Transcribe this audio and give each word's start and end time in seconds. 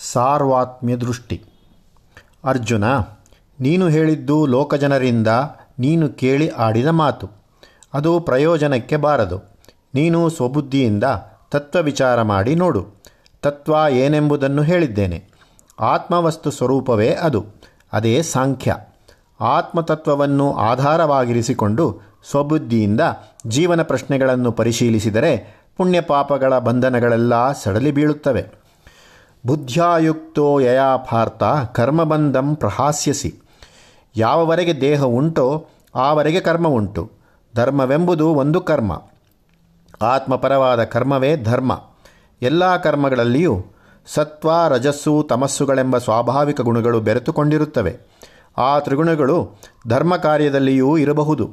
ಸಾರ್ವಾತ್ಮ್ಯ 0.00 0.96
ದೃಷ್ಟಿ. 0.96 1.42
ಅರ್ಜುನ, 2.44 2.84
ನೀನು 3.60 3.88
ಹೇಳಿದ್ದು 3.88 4.46
ಲೋಕಜನರಿಂದ 4.46 5.26
ನೀನು 5.78 6.08
ಕೇಳಿ 6.08 6.48
ಆಡಿದ 6.48 6.86
ಮಾತು. 6.86 7.30
ಅದು 7.94 8.20
ಪ್ರಯೋಜನಕ್ಕೆ 8.20 8.96
ಬಾರದು. 8.96 9.38
ನೀನು 9.94 10.28
ಸ್ವಬುದ್ಧಿಯಿಂದ 10.28 11.04
ತತ್ವ 11.50 11.82
ವಿಚಾರ 11.82 12.22
ಮಾಡಿ 12.22 12.54
ನೋಡು. 12.54 12.86
ತತ್ವ 13.42 13.76
ಏನೆಂಬುದನ್ನು 13.90 14.62
ಹೇಳಿದ್ದೇನೆ. 14.62 15.24
ಆತ್ಮವಸ್ತು 15.80 16.50
ಸ್ವರೂಪವೇ 16.50 17.08
ಅದು. 17.08 17.46
ಅದೇ 17.92 18.22
ಸಾಂಖ್ಯ. 18.22 18.76
ಆತ್ಮತತ್ವವನ್ನು 19.40 20.54
ಆಧಾರವಾಗಿರಿಸಿಕೊಂಡು 20.54 22.00
ಸ್ವಬುದ್ಧಿಯಿಂದ 22.30 23.00
ಜೀವನ 23.46 23.82
ಪ್ರಶ್ನೆಗಳನ್ನು 23.82 24.52
ಪರಿಶೀಲಿಸಿದರೆ 24.52 25.60
ಪುಣ್ಯಪಾಪಗಳ 25.76 26.58
ಬಂಧನಗಳೆಲ್ಲ 26.58 27.52
ಸಡಲಿ 27.52 27.92
ಬೀಳುತ್ತವೆ. 27.92 28.59
ಬುದ್ಧ್ಯಾಯುಕ್ತೋ 29.46 30.60
ಯಯಾಪಾರ್ಥ 30.60 31.42
ಕರ್ಮಬಂಧಂ 31.72 32.54
ಪ್ರಹಾಸ್ಯಸಿ. 32.54 33.34
ಯಾವವರೆಗೆ 34.16 34.80
ದೇಹ 34.80 35.02
ಉಂಟೋ 35.02 35.66
ಆವರೆಗೆ 35.94 36.40
ಕರ್ಮ 36.40 36.68
ಉಂಟು. 36.68 37.10
ಧರ್ಮವೆಂಬುದು 37.56 38.28
ಒಂದು 38.28 38.60
ಕರ್ಮ. 38.60 39.02
ಆತ್ಮಪರವಾದ 40.02 40.84
ಕರ್ಮವೇ 40.84 41.36
ಧರ್ಮ. 41.36 41.80
ಎಲ್ಲ 42.42 42.76
ಕರ್ಮಗಳಲ್ಲಿಯೂ 42.76 43.64
ಸತ್ವ 44.06 44.50
ರಜಸ್ಸು 44.68 45.26
ತಮಸ್ಸುಗಳೆಂಬ 45.28 45.98
ಸ್ವಾಭಾವಿಕ 45.98 46.60
ಗುಣಗಳು 46.60 47.00
ಬೆರೆತುಕೊಂಡಿರುತ್ತವೆ. 47.00 47.98
ಆ 48.58 48.78
ತ್ರಿಗುಣಗಳು 48.78 49.60
ಧರ್ಮ 49.88 50.16
ಕಾರ್ಯದಲ್ಲಿಯೂ 50.16 50.98
ಇರಬಹುದು. 50.98 51.50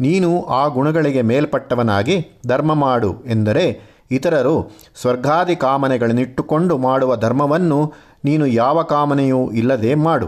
ನೀನು 0.00 0.44
ಆ 0.44 0.66
ಗುಣಗಳಿಗೆ 0.66 1.22
ಮೇಲ್ಪಟ್ಟವನಾಗಿ 1.22 2.28
ಧರ್ಮ 2.46 2.74
ಮಾಡು 2.74 3.14
ಎಂದರೆ 3.26 3.82
ಇತರರು 4.10 4.70
ಸ್ವರ್ಗಾದಿ 5.00 5.56
ಕಾಮನೆಗಳನ್ನಿಟ್ಟುಕೊಂಡು 5.56 6.78
ಮಾಡುವ 6.78 7.16
ಧರ್ಮವನ್ನು 7.16 7.92
ನೀನು 8.24 8.46
ಯಾವ 8.46 8.82
ಕಾಮನೆಯೂ 8.82 9.50
ಇಲ್ಲದೆ 9.50 9.94
ಮಾಡು. 9.94 10.26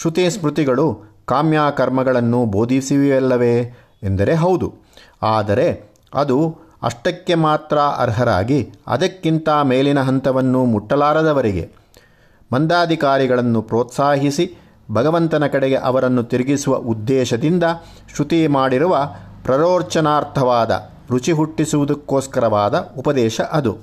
ಶ್ರುತಿ 0.00 0.30
ಸ್ಮೃತಿಗಳು 0.30 1.16
ಕಾಮ್ಯ 1.24 1.58
ಕರ್ಮಗಳನ್ನು 1.76 2.44
ಬೋಧಿಸಿವೆಯಲ್ಲವೇ? 2.44 3.60
ಎಂದರೆ 4.02 4.34
ಹೌದು. 4.34 4.74
ಆದರೆ 5.22 5.90
ಅದು 6.14 6.56
ಅಷ್ಟಕ್ಕೆ 6.82 7.34
ಮಾತ್ರ 7.34 7.78
ಅರ್ಹರಾಗಿ 7.78 8.72
ಅದಕ್ಕಿಂತ 8.86 9.48
ಮೇಲಿನ 9.64 10.00
ಹಂತವನ್ನು 10.00 10.64
ಮುಟ್ಟಲಾರದವರಿಗೆ. 10.64 11.72
ಮಂದಾಧಿಕಾರಿಗಳನ್ನು 12.52 13.62
ಪ್ರೋತ್ಸಾಹಿಸಿ 13.62 14.54
ಭಗವಂತನ 14.92 15.46
ಕಡೆಗೆ 15.46 15.76
ಅವರನ್ನು 15.76 16.22
ತಿರುಗಿಸುವ 16.22 16.76
ಉದ್ದೇಶದಿಂದ 16.76 17.64
ಶ್ರುತಿ 18.14 18.46
ಮಾಡಿರುವ 18.46 18.96
ಪ್ರರೋಚನಾರ್ಥವಾದ 19.42 20.70
ರುಚಿ 21.10 21.32
ಹುಟ್ಟಿಸುವುದಕ್ಕೋಸ್ಕರವಾದ 21.32 22.94
ಉಪದೇಶ 22.98 23.40
ಅದು. 23.40 23.76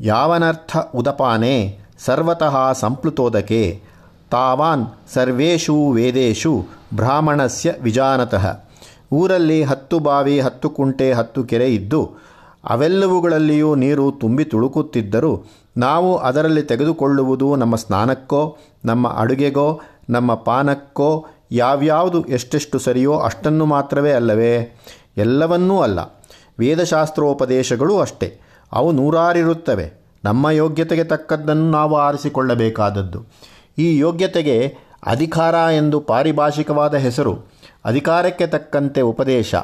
ಯಾವನರ್ಥ 0.00 0.76
ಉದಪಾನೆ 0.94 1.78
ಸರ್ವತಃ 1.98 2.72
ಸಂಪ್ಲುತೋದಕೆ 2.72 3.82
ತಾವಾನ್ 4.30 4.86
ಸರ್ವೇಷು 5.14 5.90
ವೇದೇಶು 5.90 6.66
ಬ್ರಾಹ್ಮಣಸ್ಯ 6.96 7.74
ವಿಜಾನತಃ. 7.82 8.64
ಊರಲ್ಲಿ 9.12 9.62
ಹತ್ತು 9.62 9.98
ಬಾವಿ, 9.98 10.40
ಹತ್ತು 10.40 10.70
ಕುಂಟೆ, 10.70 11.12
ಹತ್ತು 11.12 11.44
ಕೆರೆ 11.44 11.74
ಇದ್ದು, 11.74 12.12
ಅವೆಲ್ಲವುಗಳಲ್ಲಿಯೂ 12.68 13.74
ನೀರು 13.74 14.12
ತುಂಬಿ 14.12 14.44
ತುಳುಕುತ್ತಿದ್ದರೂ, 14.44 15.44
ನಾವು 15.76 16.16
ಅದರಲ್ಲಿ 16.16 16.62
ತೆಗೆದುಕೊಳ್ಳುವುದು 16.62 17.56
ನಮ್ಮ 17.56 17.76
ಸ್ನಾನಕ್ಕೋ, 17.76 18.56
ನಮ್ಮ 18.84 19.08
ಅಡುಗೆಗೋ, 19.08 19.80
ನಮ್ಮ 20.10 20.34
ಪಾನಕ್ಕೋ, 20.34 21.26
ಯಾವ್ಯಾವುದು 21.52 22.24
ಎಷ್ಟೆಷ್ಟು 22.24 22.78
ಸರಿಯೋ 22.78 23.18
ಅಷ್ಟನ್ನು 23.18 23.66
ಮಾತ್ರವೇ 23.66 24.12
ಅಲ್ಲವೇ? 24.12 24.76
ಎಲ್ಲವನ್ನೂ 25.16 25.80
ಅಲ್ಲ. 25.80 25.98
ವೇದಶಾಸ್ತ್ರೋಪದೇಶಗಳೂ 26.58 27.98
ಅಷ್ಟೇ. 27.98 28.40
ಅವು 28.72 28.92
ನೂರಾರಿರುತ್ತವೆ. 28.92 29.92
ನಮ್ಮ 30.24 30.50
ಯೋಗ್ಯತೆಗೆ 30.50 31.04
ತಕ್ಕದ್ದನ್ನು 31.04 31.70
ನಾವು 31.70 31.96
ಆರಿಸಿಕೊಳ್ಳಬೇಕಾದದ್ದು. 31.96 33.24
ಈ 33.78 33.98
ಯೋಗ್ಯತೆಗೆ 33.98 34.74
ಅಧಿಕಾರ 35.06 35.54
ಎಂದು 35.54 36.00
ಪಾರಿಭಾಷಿಕವಾದ 36.00 36.94
ಹೆಸರು, 36.94 37.38
ಅಧಿಕಾರಕ್ಕೆ 37.84 38.46
ತಕ್ಕಂತೆ 38.46 39.00
ಉಪದೇಶ. 39.00 39.54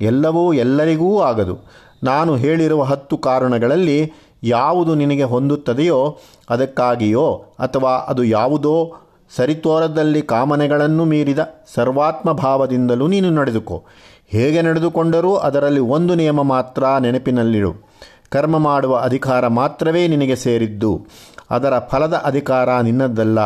ಎಲ್ಲವೂ 0.00 0.52
ಎಲ್ಲರಿಗೂ 0.52 1.20
ಆಗದು. 1.20 1.58
ನಾನು 2.04 2.36
ಹೇಳಿರುವ 2.36 2.82
ಹತ್ತು 2.82 3.18
ಕಾರಣಗಳಲ್ಲಿ 3.18 4.12
ಯಾವುದು 4.42 4.94
ನಿನಗೆ 4.94 5.22
ಹೊಂದುತ್ತದೆಯೋ 5.22 6.18
ಅದಕ್ಕಾಗಿಯೋ 6.50 7.44
ಅಥವಾ 7.58 7.90
ಅದು 7.90 8.24
ಯಾವುದೋ 8.24 8.94
ಸರಿತೋರದಲ್ಲಿ 9.36 10.22
ಕಾಮನೆಗಳನ್ನು 10.22 11.04
ಮೀರಿದ 11.04 11.38
ಸರ್ವಾತ್ಮ 11.74 12.32
ಭಾವದಿಂದಲೂ 12.32 13.06
ನೀನು 13.06 13.30
ನಡೆದುಕೋ. 13.30 13.84
ಹೇಗೆ 14.26 14.62
ನಡೆದುಕೊಂಡರೂ 14.62 15.34
ಅದರಲ್ಲಿ 15.34 15.80
ಒಂದು 15.80 16.14
ನಿಯಮ 16.14 16.42
ಮಾತ್ರ 16.42 16.84
ನೆನಪಿನಲ್ಲಿಡು 17.00 17.86
ಕರ್ಮ 18.28 18.58
ಮಾಡುವ 18.58 18.96
ಅಧಿಕಾರ 18.96 19.46
ಮಾತ್ರವೇ 19.46 20.08
ನಿನಗೆ 20.08 20.36
ಸೇರಿದ್ದು. 20.36 21.06
ಅದರ 21.50 21.78
ಫಲದ 21.78 22.14
ಅಧಿಕಾರ 22.14 22.80
ನಿನ್ನದ್ದಲ್ಲ 22.80 23.38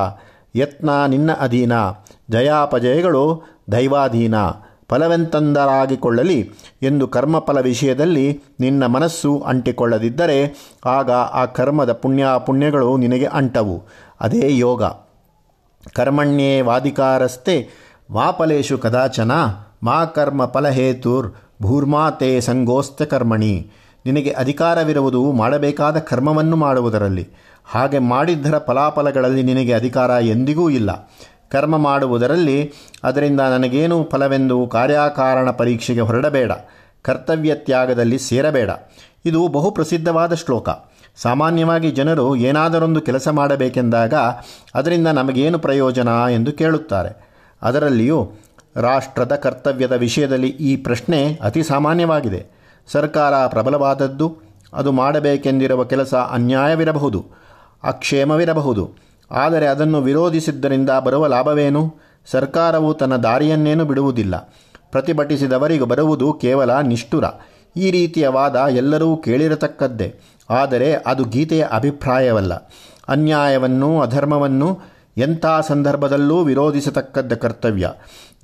ಯತ್ನ 0.57 1.07
ನಿನ್ನ 1.07 1.31
ಅಧೀನ. 1.41 1.73
ಜಯಾಪಜಯಗಳು 2.31 3.43
ದೈವಾಧೀನ. 3.73 4.35
ಫಲವೆಂತಂದರಾಗಿಕೊಳ್ಳಲಿ 4.89 6.53
ಎಂದು 6.83 7.09
ಕರ್ಮಫಲ 7.09 7.61
ವಿಷಯದಲ್ಲಿ 7.61 8.43
ನಿನ್ನ 8.61 8.87
ಮನಸ್ಸು 8.87 9.45
ಅಂಟಿಕೊಳ್ಳದಿದ್ದರೆ 9.47 10.55
ಆಗ 10.87 11.13
ಆ 11.13 11.45
ಕರ್ಮದ 11.45 11.93
ಪುಣ್ಯಾಪುಣ್ಯಗಳು 11.93 12.97
ನಿನಗೆ 12.97 13.27
ಅಂಟವು. 13.27 13.83
ಅದೇ 14.21 14.57
ಯೋಗ. 14.59 14.83
ಕರ್ಮಣ್ಯೇ 15.93 16.61
ವಾದಿಕಾರಸ್ತೆ 16.61 17.69
ವಾಪಲೇಶು 18.13 18.79
ಕದಾಚನ. 18.79 19.33
ಮಾ 19.83 20.05
ಕರ್ಮ 20.05 20.47
ಫಲಹೇತುರ್ 20.47 21.33
ಭೂರ್ಮಾತೆ 21.63 22.41
ಸಂಗೋಸ್ತ 22.41 23.03
ಕರ್ಮಣಿ. 23.03 23.71
ನಿನಗೆ 24.07 24.31
ಅಧಿಕಾರವಿರುವುದು 24.31 25.33
ಮಾಡಬೇಕಾದ 25.33 25.99
ಕರ್ಮವನ್ನು 25.99 26.57
ಮಾಡುವುದರಲ್ಲಿ. 26.57 27.29
ಹಾಗೆ 27.65 27.99
ಮಾಡಿದ್ದರ 27.99 28.59
ಫಲಾಫಲಗಳಲ್ಲಿ 28.59 29.43
ನಿನಗೆ 29.43 29.73
ಅಧಿಕಾರ 29.73 30.11
ಎಂದಿಗೂ 30.11 30.71
ಇಲ್ಲ. 30.71 31.11
ಕರ್ಮ 31.51 31.77
ಮಾಡುವುದರಲ್ಲಿ 31.77 32.73
ಅದರಿಂದ 33.05 33.41
ನನಗೇನು 33.41 34.09
ಫಲವೆಂದು 34.11 34.67
ಕಾರ್ಯಕಾರಣ 34.67 35.51
ಪರೀಕ್ಷೆಗೆ 35.51 36.01
ಹೊರಡಬೇಡ. 36.01 36.53
ಕರ್ತವ್ಯ 37.03 37.55
ತ್ಯಾಗದಲ್ಲಿ 37.55 38.19
ಸೇರಬೇಡ. 38.19 38.71
ಇದು 39.25 39.49
ಬಹು 39.49 39.71
ಪ್ರಸಿದ್ಧವಾದ 39.71 40.35
ಶ್ಲೋಕ. 40.35 40.69
ಸಾಮಾನ್ಯವಾಗಿ 41.17 41.91
ಜನರು 41.91 42.37
ಏನಾದರೊಂದು 42.37 43.01
ಕೆಲಸ 43.01 43.29
ಮಾಡಬೇಕೆಂದಾಗ 43.29 44.15
ಅದರಿಂದ 44.75 45.07
ನಮಗೇನು 45.07 45.59
ಪ್ರಯೋಜನ 45.59 46.09
ಎಂದು 46.35 46.53
ಕೇಳುತ್ತಾರೆ. 46.53 47.31
ಅದರಲ್ಲಿಯೂ 47.63 48.33
ರಾಷ್ಟ್ರದ 48.77 49.35
ಕರ್ತವ್ಯದ 49.35 49.93
ವಿಷಯದಲ್ಲಿ 49.93 50.49
ಈ 50.49 50.77
ಪ್ರಶ್ನೆ 50.77 51.39
ಅತಿ 51.43 51.63
ಸಾಮಾನ್ಯವಾಗಿದೆ. 51.63 52.47
ಸರ್ಕಾರ 52.93 53.47
ಪ್ರಬಲವಾದದ್ದು, 53.47 54.39
ಅದು 54.73 54.93
ಮಾಡಬೇಕೆಂದಿರುವ 54.93 55.85
ಕೆಲಸ 55.85 56.15
ಅನ್ಯಾಯವಿರಬಹುದು, 56.15 57.27
ಅಕ್ಷೇಮವಿರಬಹುದು. 57.83 58.91
ಆದರೆ 59.31 59.67
ಅದನ್ನು 59.67 60.01
ವಿರೋಧಿಸಿದ್ದರಿಂದ 60.01 60.91
ಬರುವ 60.91 61.27
ಲಾಭವೇನು? 61.27 61.95
ಸರ್ಕಾರವು 62.27 62.95
ತನ್ನ 62.95 63.17
ದಾರಿಯನ್ನೇನು 63.17 63.85
ಬಿಡುವುದಿಲ್ಲ. 63.85 64.55
ಪ್ರತಿಭಟಿಸಿದವರಿಗೆ 64.91 65.85
ಬರುವುದು 65.85 66.33
ಕೇವಲ 66.33 66.81
ನಿಷ್ಠುರ. 66.81 67.25
ಈ 67.77 67.91
ರೀತಿಯ 67.91 68.29
ವಾದ 68.29 68.57
ಎಲ್ಲರೂ 68.57 69.17
ಕೇಳಿರತಕ್ಕದ್ದೇ. 69.17 70.21
ಆದರೆ 70.51 70.95
ಅದು 70.95 71.25
ಗೀತೆಯ 71.25 71.67
ಅಭಿಪ್ರಾಯವಲ್ಲ. 71.73 72.55
ಅನ್ಯಾಯವನ್ನು, 73.09 74.01
ಅಧರ್ಮವನ್ನು 74.01 74.81
ಎಂಥ 75.17 75.47
ಸಂದರ್ಭದಲ್ಲೂ 75.69 76.43
ವಿರೋಧಿಸತಕ್ಕದ್ದ 76.43 77.33
ಕರ್ತವ್ಯ. 77.33 77.91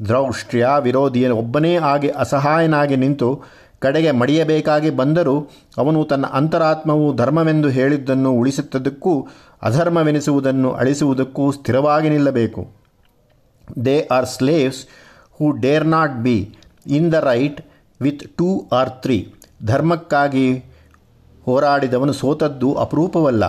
ದ್ರೌಷ್ಟ್ರ್ಯ 0.04 0.68
ವಿರೋಧಿಯ 0.80 1.28
ಒಬ್ಬನೇ 1.28 1.74
ಆಗಿ 1.74 2.08
ಅಸಹಾಯನಾಗಿ 2.08 2.96
ನಿಂತು 2.96 3.42
ಕಡೆಗೆ 3.78 4.10
ಮಡಿಯಬೇಕಾಗಿ 4.10 4.90
ಬಂದರೂ 4.90 5.50
ಅವನು 5.78 6.04
ತನ್ನ 6.04 6.26
ಅಂತರಾತ್ಮವು 6.26 7.16
ಧರ್ಮವೆಂದು 7.16 7.68
ಹೇಳಿದ್ದನ್ನು 7.68 8.32
ಉಳಿಸುತ್ತದಕ್ಕೂ 8.32 9.26
ಅಧರ್ಮವೆನಿಸುವುದನ್ನು 9.62 10.72
ಅಳಿಸುವುದಕ್ಕೂ 10.72 11.52
ಸ್ಥಿರವಾಗಿ 11.52 12.08
ನಿಲ್ಲಬೇಕು. 12.08 12.68
They 13.84 14.08
are 14.12 14.26
slaves 14.26 14.86
who 15.32 15.50
dare 15.50 15.86
not 15.86 16.22
be 16.22 16.56
in 16.86 17.12
the 17.12 17.14
right 17.14 17.60
with 18.00 18.36
two 18.36 18.68
or 18.72 18.90
three 18.90 19.34
ಧರ್ಮಕ್ಕಾಗಿ 19.64 20.64
ಹೋರಾಡಿದವನು 21.44 22.12
ಸೋತದ್ದು 22.12 22.74
ಅಪರೂಪವಲ್ಲ. 22.74 23.44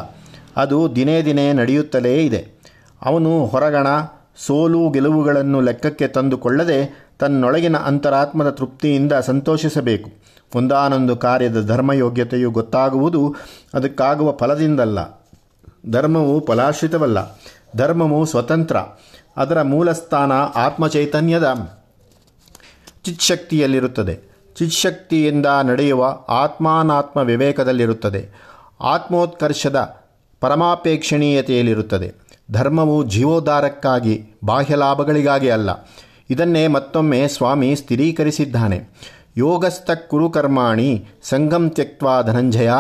ಅದು 0.58 0.96
ದಿನೇ 0.96 1.22
ದಿನೇ 1.22 1.54
ನಡೆಯುತ್ತಲೇ 1.54 2.26
ಇದೆ. 2.26 2.52
ಅವನು 3.06 3.46
ಹೊರಗಣ 3.46 3.88
ಸೋಲು 4.46 4.90
ಗೆಲುವುಗಳನ್ನು 4.90 5.62
ಲೆಕ್ಕಕ್ಕೆ 5.62 6.08
ತಂದುಕೊಳ್ಳದೆ 6.08 7.08
ತನ್ನೊಳಗಿನ 7.20 7.78
ಅಂತರಾತ್ಮದ 7.78 8.50
ತೃಪ್ತಿಯಿಂದ 8.50 9.12
ಸಂತೋಷಿಸಬೇಕು. 9.14 10.12
ಒಂದಾನೊಂದು 10.56 11.16
ಕಾರ್ಯದ 11.16 11.68
ಧರ್ಮಯೋಗ್ಯತೆಯು 11.68 12.52
ಗೊತ್ತಾಗುವುದು 12.52 13.36
ಅದಕ್ಕಾಗುವ 13.74 14.32
ಫಲದಿಂದಲ್ಲ. 14.32 15.00
ಧರ್ಮವು 15.90 16.46
ಫಲಾಶ್ರಿತವಲ್ಲ. 16.46 17.40
ಧರ್ಮವು 17.76 18.26
ಸ್ವತಂತ್ರ. 18.26 18.78
ಅದರ 19.38 19.62
ಮೂಲಸ್ಥಾನ 19.62 20.32
ಆತ್ಮಚೈತನ್ಯದ 20.56 21.70
ಚಿತ್ಶಕ್ತಿಯಲ್ಲಿರುತ್ತದೆ 23.06 24.20
ಚಿತ್ಶಕ್ತಿಯಿಂದ 24.56 25.46
ನಡೆಯುವ 25.64 26.20
ಆತ್ಮಾನಾತ್ಮ 26.30 27.20
ವಿವೇಕದಲ್ಲಿರುತ್ತದೆ. 27.20 28.30
ಆತ್ಮೋತ್ಕರ್ಷದ 28.82 29.96
ಪರಮಾಪೇಕ್ಷಣೀಯತೆಯಲ್ಲಿರುತ್ತದೆ. 30.42 32.27
ಧರ್ಮವು 32.52 33.04
ಜೀವೋದ್ಧಾರಕ್ಕಾಗಿ 33.04 34.26
ಬಾಹ್ಯ 34.44 34.76
ಲಾಭಗಳಿಗಾಗಿ 34.76 35.50
ಅಲ್ಲ. 35.50 35.70
ಇದನ್ನೇ 36.30 36.68
ಮತ್ತೊಮ್ಮೆ 36.68 37.28
ಸ್ವಾಮಿ 37.28 37.76
ಸ್ಥಿರೀಕರಿಸಿದ್ದಾನೆ. 37.76 38.90
ಯೋಗಸ್ಥ 39.38 39.92
ಕುರುಕರ್ಮಾಣಿ 39.92 41.06
ಸಂಗಂ 41.24 41.70
ತ್ಯಕ್ವಾ 41.70 42.22
ಧನಂಜಯ 42.22 42.72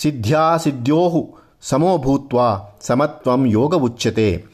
ಸಿದ್ಧ್ಯಾಸಿದ್ಯೋಹು 0.00 1.20
ಸಿದ್ಧೋ 1.20 1.38
ಸಮೋಭೂತ್ವ 1.62 2.40
ಸಮತ್ವಂ 2.80 3.46
ಯೋಗ 3.46 3.74
ಉಚ್ಯತೆ. 3.74 4.44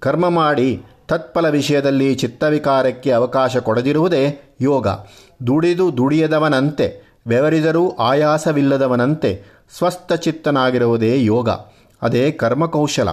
ಕರ್ಮ 0.00 0.28
ಮಾಡಿ 0.28 0.82
ತತ್ಫಲ 1.08 1.48
ವಿಷಯದಲ್ಲಿ 1.48 2.14
ಚಿತ್ತವಿಕಾರಕ್ಕೆ 2.14 3.10
ಅವಕಾಶ 3.10 3.56
ಕೊಡದಿರುವುದೇ 3.56 4.56
ಯೋಗ. 4.60 4.88
ದುಡಿದು 5.46 5.96
ದುಡಿಯದವನಂತೆ 5.96 7.18
ವ್ಯವರಿದರೂ 7.26 7.90
ಆಯಾಸವಿಲ್ಲದವನಂತೆ 7.90 9.42
ಸ್ವಸ್ಥಚಿತ್ತನಾಗಿರುವುದೇ 9.78 11.24
ಯೋಗ. 11.24 11.50
ಅದೇ 12.02 12.30
ಕರ್ಮಕೌಶಲ. 12.30 13.08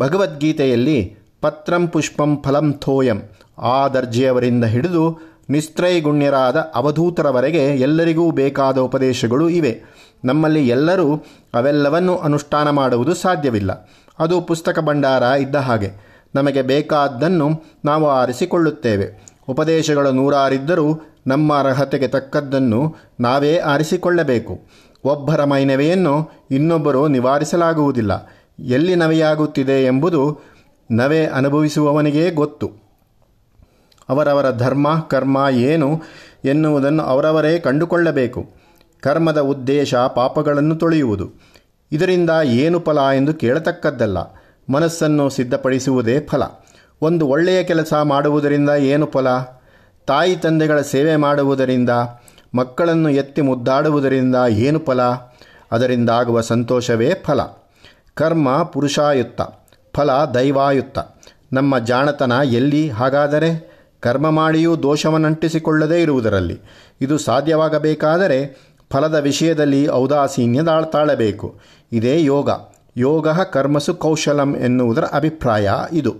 ಭಗವದ್ಗೀತೆಯಲ್ಲಿ 0.00 1.16
ಪತ್ರಂ 1.40 1.88
ಪುಷ್ಪಂ 1.88 2.42
ಫಲಂ 2.42 2.72
ಥೋಯಂ 2.72 3.20
ಆ 3.58 3.88
ದರ್ಜೆಯವರಿಂದ 3.88 4.64
ಹಿಡಿದು 4.64 5.18
ನಿಸ್ತ್ರೈಗುಣ್ಯರಾದ 5.50 6.56
ಅವಧೂತರವರೆಗೆ 6.56 7.66
ಎಲ್ಲರಿಗೂ 7.66 8.30
ಬೇಕಾದ 8.30 8.78
ಉಪದೇಶಗಳು 8.78 9.48
ಇವೆ. 9.48 9.82
ನಮ್ಮಲ್ಲಿ 10.24 10.68
ಎಲ್ಲರೂ 10.68 11.24
ಅವೆಲ್ಲವನ್ನು 11.54 12.16
ಅನುಷ್ಠಾನ 12.18 12.70
ಮಾಡುವುದು 12.70 13.14
ಸಾಧ್ಯವಿಲ್ಲ. 13.14 13.88
ಅದು 14.18 14.40
ಪುಸ್ತಕ 14.40 14.78
ಭಂಡಾರ 14.78 15.22
ಇದ್ದ 15.22 15.56
ಹಾಗೆ. 15.56 15.90
ನಮಗೆ 16.34 16.62
ಬೇಕಾದ್ದನ್ನು 16.62 17.62
ನಾವು 17.84 18.08
ಆರಿಸಿಕೊಳ್ಳುತ್ತೇವೆ. 18.08 19.26
ಉಪದೇಶಗಳು 19.48 20.12
ನೂರಾರಿದ್ದರೂ 20.12 21.00
ನಮ್ಮ 21.26 21.58
ಅರ್ಹತೆಗೆ 21.58 22.08
ತಕ್ಕದ್ದನ್ನು 22.08 22.96
ನಾವೇ 23.20 23.56
ಆರಿಸಿಕೊಳ್ಳಬೇಕು. 23.56 24.60
ಒಬ್ಬರ 25.04 25.44
ಮೈನವೆಯನ್ನು 25.44 26.30
ಇನ್ನೊಬ್ಬರು 26.50 27.08
ನಿವಾರಿಸಲಾಗುವುದಿಲ್ಲ. 27.08 28.30
ಎಲ್ಲಿ 28.58 28.94
ನವೆಯಾಗುತ್ತಿದೆ 28.94 29.84
ಎಂಬುದು 29.84 30.40
ನವೆ 30.90 31.26
ಅನುಭವಿಸುವವನಿಗೇ 31.26 32.30
ಗೊತ್ತು. 32.30 32.70
ಅವರವರ 34.08 34.50
ಧರ್ಮ, 34.50 35.00
ಕರ್ಮ 35.00 35.46
ಏನು 35.50 36.02
ಎನ್ನುವುದನ್ನು 36.44 37.02
ಅವರವರೇ 37.02 37.58
ಕಂಡುಕೊಳ್ಳಬೇಕು. 37.58 38.50
ಕರ್ಮದ 39.00 39.40
ಉದ್ದೇಶ 39.40 39.94
ಪಾಪಗಳನ್ನು 39.94 40.76
ತೊಳೆಯುವುದು. 40.76 41.30
ಇದರಿಂದ 41.92 42.30
ಏನು 42.44 42.80
ಫಲ 42.80 42.98
ಎಂದು 43.16 43.34
ಕೇಳತಕ್ಕದ್ದಲ್ಲ. 43.34 44.18
ಮನಸ್ಸನ್ನು 44.72 45.30
ಸಿದ್ಧಪಡಿಸುವುದೇ 45.30 46.20
ಫಲ. 46.20 46.42
ಒಂದು 47.02 47.28
ಒಳ್ಳೆಯ 47.28 47.62
ಕೆಲಸ 47.62 47.94
ಮಾಡುವುದರಿಂದ 47.94 48.70
ಏನು 48.70 49.06
ಫಲ? 49.06 49.26
ತಾಯಿ 50.06 50.36
ತಂದೆಗಳ 50.36 50.80
ಸೇವೆ 50.80 51.16
ಮಾಡುವುದರಿಂದ, 51.16 51.90
ಮಕ್ಕಳನ್ನು 52.54 53.10
ಎತ್ತಿ 53.10 53.40
ಮುದ್ದಾಡುವುದರಿಂದ 53.40 54.36
ಏನು 54.48 54.78
ಫಲ? 54.78 55.02
ಅದರಿಂದಾಗುವ 55.72 56.40
ಸಂತೋಷವೇ 56.40 57.12
ಫಲ. 57.24 57.40
ಕರ್ಮ 58.14 58.62
ಪುರುಷಾಯುಕ್ತ, 58.62 59.40
ಫಲ 59.94 60.10
ದೈವಾಯುಕ್ತ. 60.12 60.98
ನಮ್ಮ 61.52 61.78
ಜಾಣತನ 61.78 62.32
ಎಲ್ಲಿ 62.44 62.88
ಹಾಗಾದರೆ? 62.88 63.74
ಕರ್ಮ 64.00 64.30
ಮಾಡಿಯೂ 64.30 64.82
ದೋಷವನ್ನಂಟಿಸಿಕೊಳ್ಳದೇ 64.82 66.02
ಇರುವುದರಲ್ಲಿ. 66.02 66.60
ಇದು 67.00 67.18
ಸಾಧ್ಯವಾಗಬೇಕಾದರೆ 67.18 68.68
ಫಲದ 68.92 69.14
ವಿಷಯದಲ್ಲಿ 69.14 69.88
ಔದಾಸೀನ್ಯ 69.88 70.60
ತಾಳಬೇಕು 70.92 71.60
ಇದೇ 71.92 72.24
ಯೋಗ. 72.24 72.50
ಯೋಗ 72.96 73.28
ಕರ್ಮಸು 73.28 73.94
ಕೌಶಲಂ 73.94 74.56
ಎನ್ನುವುದರ 74.56 75.04
ಅಭಿಪ್ರಾಯ 75.12 75.70
ಇದು. 75.92 76.14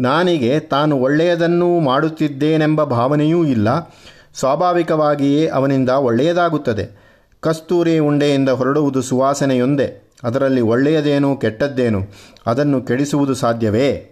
ನಾನಿಗೆ 0.00 0.60
ತಾನು 0.60 0.96
ಒಳ್ಳೆಯದನ್ನು 0.96 1.80
ಮಾಡುತ್ತಿದ್ದೇನೆಂಬ 1.80 2.84
ಭಾವನೆಯೂ 2.84 3.44
ಇಲ್ಲ. 3.44 3.94
ಸ್ವಾಭಾವಿಕವಾಗಿಯೇ 4.34 5.48
ಅವನಿಂದ 5.48 5.90
ಒಳ್ಳೆಯದಾಗುತ್ತದೆ. 5.90 7.04
ಕಸ್ತೂರಿ 7.40 7.98
ಉಂಡೆಯಿಂದ 7.98 8.48
ಹೊರಡುವುದು 8.48 9.02
ಸುವಾಸನೆಯೊಂದೇ. 9.02 10.03
ಅದರಲ್ಲಿ 10.22 10.60
ಒಳ್ಳೆಯದೇನು 10.60 11.36
ಕೆಟ್ಟದ್ದೇನು? 11.36 12.02
ಅದನ್ನು 12.46 12.82
ಕೆಡಿಸುವುದು 12.82 13.34
ಸಾಧ್ಯವೇ? 13.34 14.10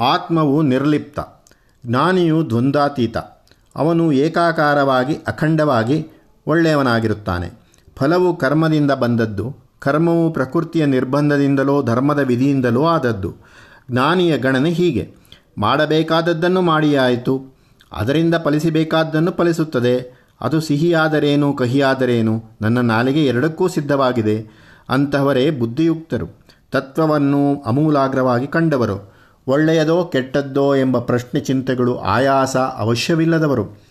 ಆತ್ಮವು 0.00 0.62
ನಿರ್ಲಿಪ್ತ, 0.62 1.20
ಜ್ಞಾನಿಯು 1.86 2.50
ದ್ವಂದ್ವಾತೀತ. 2.50 3.16
ಅವನು 3.76 4.12
ಏಕಾಕಾರವಾಗಿ, 4.12 5.14
ಅಖಂಡವಾಗಿ 5.14 6.06
ಒಳ್ಳೆಯವನಾಗಿರುತ್ತಾನೆ. 6.46 7.50
ಫಲವು 7.96 8.36
ಕರ್ಮದಿಂದ 8.36 8.90
ಬಂದದ್ದು, 8.90 9.56
ಕರ್ಮವು 9.78 10.32
ಪ್ರಕೃತಿಯ 10.32 10.86
ನಿರ್ಬಂಧದಿಂದಲೋ, 10.86 11.82
ಧರ್ಮದ 11.82 12.18
ವಿಧಿಯಿಂದಲೋ 12.18 12.86
ಆದದ್ದು. 12.86 13.34
ಜ್ಞಾನಿಯ 13.90 14.38
ಗಣನೆ 14.38 14.70
ಹೀಗೆ, 14.70 15.14
ಮಾಡಬೇಕಾದದ್ದನ್ನು 15.58 16.62
ಮಾಡಿಯಾಯಿತು, 16.62 17.58
ಅದರಿಂದ 17.92 18.34
ಫಲಿಸಬೇಕಾದ್ದನ್ನು 18.44 19.32
ಫಲಿಸುತ್ತದೆ. 19.32 20.17
ಅದು 20.40 20.60
ಸಿಹಿಯಾದರೇನು, 20.60 21.52
ಕಹಿಯಾದರೇನು? 21.52 22.44
ನನ್ನ 22.62 22.78
ನಾಲಿಗೆ 22.78 23.26
ಎರಡಕ್ಕೂ 23.26 23.68
ಸಿದ್ಧವಾಗಿದೆ. 23.68 24.46
ಅಂತಹವರೇ 24.88 25.50
ಬುದ್ಧಿಯುಕ್ತರು. 25.50 26.26
ತತ್ವವನ್ನು 26.72 27.62
ಅಮೂಲಾಗ್ರವಾಗಿ 27.66 28.46
ಕಂಡವರು. 28.46 29.18
ಒಳ್ಳೆಯದೋ 29.46 30.04
ಕೆಟ್ಟದ್ದೋ 30.04 30.74
ಎಂಬ 30.74 30.98
ಪ್ರಶ್ನೆ 30.98 31.40
ಚಿಂತೆಗಳು 31.40 31.98
ಆಯಾಸ 31.98 32.56
ಅವಶ್ಯವಿಲ್ಲದವರು. 32.56 33.82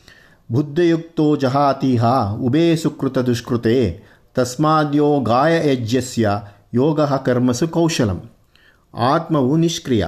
ಬುದ್ಧಿಯುಕ್ತೋ 0.51 1.35
ಜಹಾತೀಹ 1.35 2.05
ಉಬೇ 2.41 2.75
ಸುಕೃತ 2.75 3.17
ದುಷ್ಕೃತೆ 3.17 4.03
ತಸ್ಮಾದ್ಯೋ 4.35 5.19
ಗಾಯ 5.19 5.71
ಯಜ್ಯಸ್ಯ 5.71 6.29
ಯೋಗ 6.73 7.01
ಕರ್ಮಸು 7.01 7.67
ಕೌಶಲಂ. 7.67 8.23
ಆತ್ಮವು 8.97 9.57
ನಿಷ್ಕ್ರಿಯ. 9.57 10.07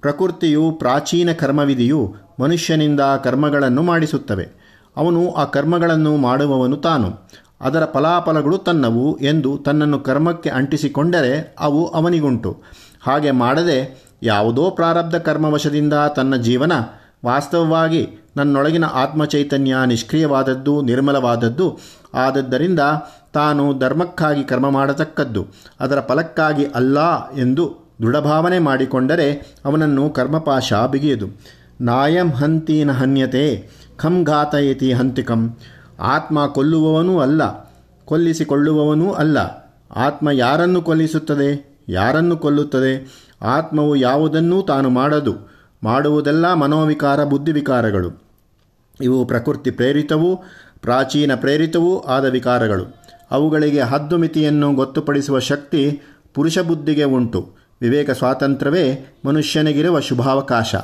ಪ್ರಕೃತಿಯು 0.00 0.70
ಪ್ರಾಚೀನ 0.70 1.32
ಕರ್ಮವಿಧಿಯು 1.32 2.14
ಮನುಷ್ಯನಿಂದ 2.40 3.00
ಕರ್ಮಗಳನ್ನು 3.00 3.82
ಮಾಡಿಸುತ್ತವೆ. 3.82 4.57
ಅವನು 4.98 5.22
ಆ 5.32 5.44
ಕರ್ಮಗಳನ್ನು 5.44 6.16
ಮಾಡುವವನು 6.16 6.76
ತಾನು. 6.76 7.08
ಅದರ 7.60 7.84
ಫಲಾಫಲಗಳು 7.84 8.58
ತನ್ನವು 8.58 9.18
ಎಂದು 9.22 9.50
ತನ್ನನ್ನು 9.58 9.98
ಕರ್ಮಕ್ಕೆ 10.00 10.50
ಅಂಟಿಸಿಕೊಂಡರೆ 10.50 11.56
ಅವು 11.60 11.86
ಅವನಿಗುಂಟು. 11.88 12.50
ಹಾಗೆ 13.02 13.30
ಮಾಡದೆ 13.30 13.78
ಯಾವುದೋ 14.22 14.70
ಪ್ರಾರಬ್ಧ 14.70 15.16
ಕರ್ಮವಶದಿಂದ 15.16 15.94
ತನ್ನ 16.16 16.36
ಜೀವನ 16.36 16.72
ವಾಸ್ತವವಾಗಿ 17.24 18.02
ನನ್ನೊಳಗಿನ 18.36 18.84
ಆತ್ಮಚೈತನ್ಯ 18.84 19.76
ನಿಷ್ಕ್ರಿಯವಾದದ್ದು, 19.86 20.82
ನಿರ್ಮಲವಾದದ್ದು 20.82 21.66
ಆದದ್ದರಿಂದ 22.14 22.80
ತಾನು 23.34 23.78
ಧರ್ಮಕ್ಕಾಗಿ 23.78 24.44
ಕರ್ಮ 24.44 24.70
ಮಾಡತಕ್ಕದ್ದು, 24.70 25.46
ಅದರ 25.80 26.00
ಫಲಕ್ಕಾಗಿ 26.00 26.64
ಅಲ್ಲ 26.64 26.98
ಎಂದು 27.32 27.64
ದೃಢಭಾವನೆ 28.02 28.58
ಮಾಡಿಕೊಂಡರೆ 28.58 29.28
ಅವನನ್ನು 29.64 30.10
ಕರ್ಮಪಾಶ 30.10 30.72
ಬಿಗಿಯದು. 30.90 31.57
ನಾಯಂ 31.80 32.30
ಹಂತೀನ 32.30 32.92
ಹನ್ಯತೆ, 32.92 33.68
ಖಂ 33.96 34.24
ಘಾತಯತಿ 34.24 34.92
ಹಂತಿಕಂ. 34.92 35.56
ಆತ್ಮ 36.00 36.46
ಕೊಲ್ಲುವವನೂ 36.46 37.18
ಅಲ್ಲ, 37.18 37.72
ಕೊಲ್ಲಿಸಿಕೊಳ್ಳುವವನೂ 38.04 39.12
ಅಲ್ಲ. 39.12 39.38
ಆತ್ಮ 39.96 40.30
ಯಾರನ್ನು 40.30 40.82
ಕೊಲ್ಲಿಸುತ್ತದೆ? 40.82 41.78
ಯಾರನ್ನು 41.88 42.36
ಕೊಲ್ಲುತ್ತದೆ? 42.36 43.22
ಆತ್ಮವು 43.42 43.96
ಯಾವುದನ್ನೂ 43.96 44.62
ತಾನು 44.62 44.90
ಮಾಡದು. 44.90 45.34
ಮಾಡುವುದೆಲ್ಲ 45.84 46.54
ಮನೋವಿಕಾರ, 46.54 47.24
ಬುದ್ಧಿವಿಕಾರಗಳು. 47.24 48.22
ಇವು 49.00 49.24
ಪ್ರಕೃತಿ 49.24 49.70
ಪ್ರೇರಿತವೂ, 49.70 50.36
ಪ್ರಾಚೀನ 50.82 51.34
ಪ್ರೇರಿತವೂ 51.34 51.98
ಆದ 51.98 52.24
ವಿಕಾರಗಳು. 52.24 53.02
ಅವುಗಳಿಗೆ 53.30 53.80
ಹದ್ದುಮಿತಿಯನ್ನು 53.80 54.74
ಗೊತ್ತುಪಡಿಸುವ 54.74 55.38
ಶಕ್ತಿ 55.38 56.00
ಪುರುಷ 56.34 56.58
ಬುದ್ಧಿಗೆ 56.58 57.04
ಉಂಟು. 57.04 57.57
ವಿವೇಕ 57.80 58.10
ಸ್ವಾತಂತ್ರ್ಯವೇ 58.10 59.16
ಮನುಷ್ಯನಿಗಿರುವ 59.24 60.00
ಶುಭಾವಕಾಶ. 60.00 60.74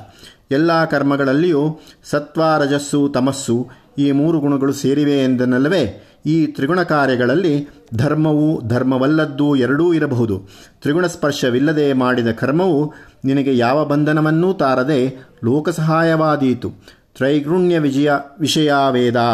ಎಲ್ಲ 0.51 0.85
ಕರ್ಮಗಳಲ್ಲಿಯೂ 0.85 1.81
ಸತ್ವ 2.11 2.43
ರಜಸ್ಸು 2.59 3.09
ತಮಸ್ಸು 3.09 3.71
ಈ 3.99 4.11
ಮೂರು 4.11 4.41
ಗುಣಗಳು 4.41 4.73
ಸೇರಿವೆ 4.73 5.25
ಎಂದನಲ್ಲವೇ 5.25 6.11
ಈ 6.27 6.47
ತ್ರಿಗುಣ 6.47 6.83
ಕಾರ್ಯಗಳಲ್ಲಿ 6.83 7.69
ಧರ್ಮವು 7.95 8.69
ಧರ್ಮವಲ್ಲದ್ದು 8.69 9.57
ಎರಡೂ 9.57 9.93
ಇರಬಹುದು. 9.93 10.49
ತ್ರಿಗುಣ 10.83 11.07
ಸ್ಪರ್ಶವಿಲ್ಲದೆ 11.07 11.93
ಮಾಡಿದ 11.93 12.31
ಕರ್ಮವು 12.33 12.95
ನಿನಗೆ 13.25 13.57
ಯಾವ 13.57 13.85
ಬಂಧನವನ್ನೂ 13.85 14.53
ತಾರದೆ 14.53 15.17
ಲೋಕಸಹಾಯವಾದೀತು. 15.45 16.71
ತ್ರೈಗುಣ್ಯ 17.17 17.79
ವಿಜಯ 17.79 18.13
ವಿಷಯ 18.41 18.73
ವೇದಾ 18.91 19.31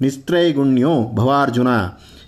ನಿಸ್ತ್ರೈಗುಣ್ಯೋ 0.00 1.12
ಭವಾರ್ಜುನ. 1.14 1.68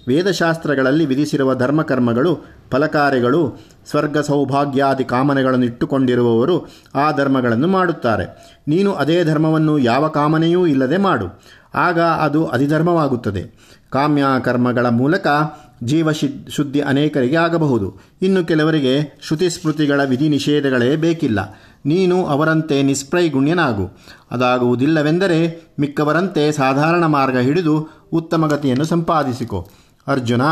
ವೇದಶಾಸ್ತ್ರಗಳಲ್ಲಿ 0.08 1.06
ವಿಧಿಸಿರುವ 1.06 1.54
ಧರ್ಮಕರ್ಮಗಳು, 1.54 2.56
ಫಲಕಾರ್ಯಗಳು 2.70 3.58
ಸ್ವರ್ಗ 3.90 4.18
ಸೌಭಾಗ್ಯಾದಿ 4.18 5.04
ಕಾಮನೆಗಳನ್ನು 5.04 5.66
ಇಟ್ಟುಕೊಂಡಿರುವವರು 5.66 6.68
ಆ 6.94 7.12
ಧರ್ಮಗಳನ್ನು 7.12 7.68
ಮಾಡುತ್ತಾರೆ. 7.68 8.56
ನೀನು 8.68 8.92
ಅದೇ 8.92 9.24
ಧರ್ಮವನ್ನು 9.24 9.78
ಯಾವ 9.78 10.08
ಕಾಮನೆಯೂ 10.08 10.66
ಇಲ್ಲದೆ 10.66 10.96
ಮಾಡು. 10.96 11.26
ಆಗ 11.74 12.00
ಅದು 12.00 12.46
ಅಧಿಧರ್ಮವಾಗುತ್ತದೆ. 12.46 13.42
ಕಾಮ್ಯ 13.90 14.24
ಕರ್ಮಗಳ 14.44 14.88
ಮೂಲಕ 14.88 15.26
ಜೀವ 15.84 16.12
ಶುದ್ಧಿ 16.48 16.80
ಅನೇಕರಿಗೆ 16.80 17.36
ಆಗಬಹುದು. 17.36 17.94
ಇನ್ನು 18.22 18.44
ಕೆಲವರಿಗೆ 18.44 19.18
ಶ್ರುತಿ 19.26 19.50
ಸ್ಮೃತಿಗಳ 19.50 20.04
ವಿಧಿ 20.04 20.28
ನಿಷೇಧಗಳೇ 20.28 20.96
ಬೇಕಿಲ್ಲ. 20.96 21.58
ನೀನು 21.86 22.26
ಅವರಂತೆ 22.26 22.82
ನಿಸ್ಪ್ರೈಗುಣ್ಯನಾಗು 22.82 23.90
ಅದಾಗುವುದಿಲ್ಲವೆಂದರೆ 24.30 25.38
ಮಿಕ್ಕವರಂತೆ 25.80 26.52
ಸಾಧಾರಣ 26.52 27.04
ಮಾರ್ಗ 27.06 27.38
ಹಿಡಿದು 27.38 27.88
ಉತ್ತಮ 28.12 28.46
ಗತಿಯನ್ನು 28.46 28.84
ಸಂಪಾದಿಸಿಕೊ. 28.84 29.68
ಅರ್ಜುನ, 30.06 30.42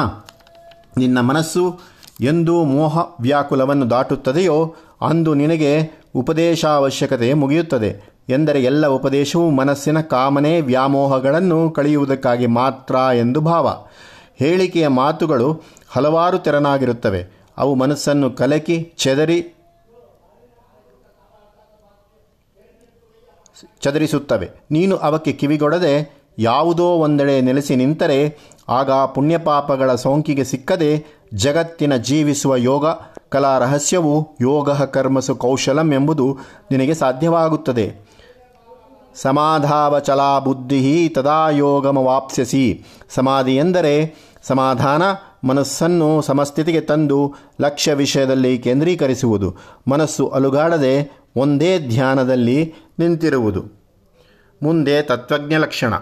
ನಿನ್ನ 0.98 1.20
ಮನಸ್ಸು 1.20 1.93
ಎಂದು 2.20 2.64
ಮೋಹ 2.64 2.98
ವ್ಯಾಕುಲವನ್ನು 3.20 3.90
ದಾಟುತ್ತದೆಯೋ 3.90 4.74
ಅಂದು 5.00 5.34
ನಿನಗೆ 5.34 5.90
ಉಪದೇಶ 6.14 6.64
ಅವಶ್ಯಕತೆ 6.64 7.32
ಮುಗಿಯುತ್ತದೆ. 7.32 8.14
ಎಂದರೆ 8.28 8.64
ಎಲ್ಲ 8.64 8.86
ಉಪದೇಶವು 8.86 9.50
ಮನಸ್ಸಿನ 9.50 10.00
ಕಾಮನೆ 10.00 10.60
ವ್ಯಾಮೋಹಗಳನ್ನು 10.60 11.70
ಕಳೆಯುವುದಕ್ಕಾಗಿ 11.70 12.46
ಮಾತ್ರ 12.46 12.94
ಎಂದು 12.94 13.40
ಭಾವ. 13.40 13.86
ಹೇಳಿಕೆಯ 14.36 14.88
ಮಾತುಗಳು 14.88 15.62
ಹಲವಾರು 15.88 16.38
ತೆರನಾಗಿರುತ್ತವೆ. 16.38 17.26
ಅವು 17.58 17.74
ಮನಸ್ಸನ್ನು 17.74 18.30
ಕಲಕಿ, 18.30 18.92
ಚೆದರಿ 18.96 19.50
ಚದರಿಸುತ್ತವೆ. 23.80 24.50
ನೀನು 24.70 24.96
ಅವಕ್ಕೆ 24.96 25.32
ಕಿವಿಗೊಡದೆ 25.32 26.24
ಯಾವುದೋ 26.38 26.84
ಒಂದೆಡೆ 26.84 27.40
ನೆಲೆಸಿ 27.40 27.76
ನಿಂತರೆ 27.76 28.38
ಆಗ 28.68 28.90
ಪುಣ್ಯಪಾಪಗಳ 28.90 29.94
ಸೋಂಕಿಗೆ 29.94 30.44
ಸಿಕ್ಕದೆ 30.44 31.06
ಜಗತ್ತಿನ 31.34 31.96
ಜೀವಿಸುವ 31.96 32.56
ಯೋಗ 32.56 32.86
ಕಲಾ 33.28 33.58
ರಹಸ್ಯವು 33.58 34.28
ಯೋಗ 34.40 34.70
ಕರ್ಮಸು 34.70 35.34
ಕೌಶಲಂ 35.34 35.92
ಎಂಬುದು 35.92 36.38
ನಿನಗೆ 36.70 36.94
ಸಾಧ್ಯವಾಗುತ್ತದೆ. 36.94 37.94
ಸಮಾಧಾವಚಲಾ 39.14 40.38
ಬುದ್ಧಿ 40.38 41.08
ತದಾ 41.08 41.50
ಯೋಗಮವಾಪ್ಸ್ಯಸಿ 41.50 42.84
ಸಮಾಧಿ 43.08 43.56
ಎಂದರೆ 43.56 44.14
ಸಮಾಧಾನ, 44.42 45.02
ಮನಸ್ಸನ್ನು 45.44 46.22
ಸಮಸ್ಥಿತಿಗೆ 46.22 46.80
ತಂದು 46.80 47.34
ಲಕ್ಷ್ಯ 47.60 47.94
ವಿಷಯದಲ್ಲಿ 47.94 48.58
ಕೇಂದ್ರೀಕರಿಸುವುದು. 48.58 49.56
ಮನಸ್ಸು 49.88 50.28
ಅಲುಗಾಡದೆ 50.28 51.24
ಒಂದೇ 51.36 51.78
ಧ್ಯಾನದಲ್ಲಿ 51.78 52.74
ನಿಂತಿರುವುದು. 52.98 53.84
ಮುಂದೆ 54.62 55.02
ತತ್ವಜ್ಞ 55.02 55.54
ಲಕ್ಷಣ. 55.54 55.94